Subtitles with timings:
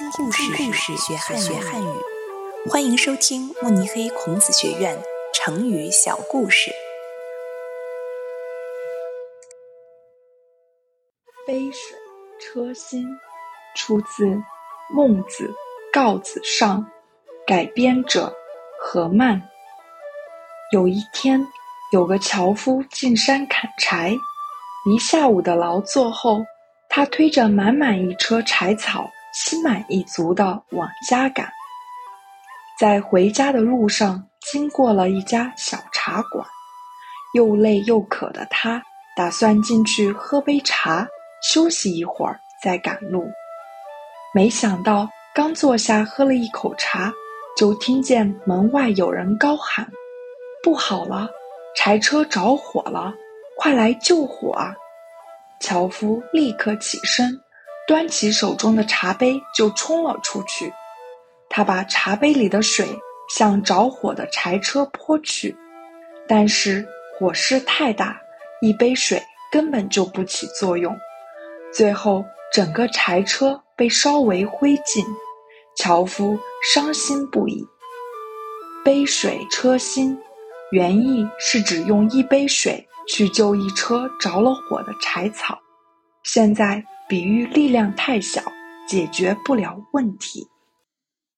[0.00, 1.86] 听故事，故事学汉学汉语。
[2.70, 4.98] 欢迎收听慕尼黑孔子学院
[5.34, 6.70] 成语小故事。
[11.46, 11.98] 杯水
[12.40, 13.06] 车薪，
[13.76, 14.24] 出自
[14.88, 15.48] 《孟子·
[15.92, 16.78] 告子上》，
[17.46, 18.34] 改编者
[18.80, 19.42] 何曼。
[20.72, 21.46] 有一天，
[21.92, 24.16] 有个樵夫进山砍柴，
[24.90, 26.38] 一下午的劳作后，
[26.88, 29.06] 他推着满满一车柴草。
[29.32, 31.48] 心满意足地往家赶，
[32.78, 36.46] 在回家的路上经过了一家小茶馆，
[37.34, 38.82] 又累又渴的他
[39.16, 41.06] 打算进去喝杯茶，
[41.42, 43.24] 休息一会儿再赶路。
[44.34, 47.12] 没想到刚坐下喝了一口茶，
[47.56, 49.86] 就听见门外有人高喊
[50.62, 51.28] ：“不好了，
[51.76, 53.12] 柴车着火了，
[53.56, 54.74] 快来救火啊！”
[55.60, 57.38] 樵夫立刻起身。
[57.90, 60.72] 端起手中的茶杯就冲了出去，
[61.48, 62.86] 他把茶杯里的水
[63.28, 65.56] 向着火的柴车泼去，
[66.28, 66.86] 但是
[67.18, 68.20] 火势太大，
[68.60, 70.96] 一杯水根本就不起作用，
[71.74, 75.04] 最后整个柴车被烧为灰烬。
[75.74, 76.38] 樵夫
[76.72, 77.66] 伤心不已。
[78.84, 80.16] 杯水车薪，
[80.70, 85.58] 原意是指用一杯水去救一车着了火的柴草，
[86.22, 86.84] 现在。
[87.10, 88.40] 比喻力量太小，
[88.86, 90.46] 解决不了问题。